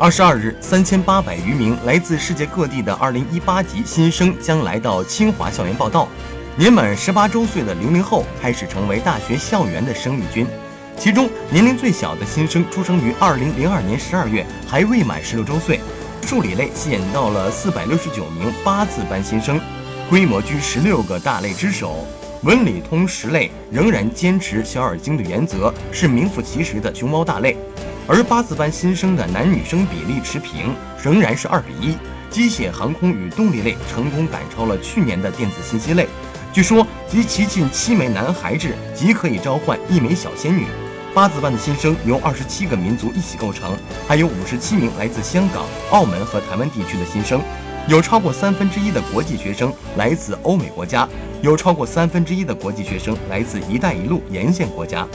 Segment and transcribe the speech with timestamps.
[0.00, 6.08] 二十二日，三千八百余名来自世界各地的二零一八级新生将来到清华校园报道。
[6.56, 10.46] 年满十八周岁的零零后开始成为大学校园的生力军。
[10.96, 15.78] 其中，年龄最小的新生出生于二零零二年十二月，还未满十六周岁。
[16.22, 19.60] 数理类吸引到了四百六十九名八字班新生，
[20.08, 22.06] 规模居十六个大类之首。
[22.42, 27.54] 文理通识类仍然坚持小而精的原则，是名副其实的熊猫大类。
[28.12, 31.96] 而八字班新生的男女生比例持平，仍然是二比一。
[32.28, 36.08] 机械、航空与动力类成功赶超了去年的电子信息类。
[36.52, 40.66] 据说集齐近七枚男孩子，即可以召唤一枚小仙女。
[41.14, 43.76] 八字班的新生由二十七个民族一起构成，
[44.08, 47.40] 还有五十七名来自香港、澳门和台湾地区的新生，
[47.86, 51.08] 有超过三分之一的国际学生来自欧美国家，
[51.42, 55.06] 有超过三分之一的国际学生来自“一带一路”沿线国家。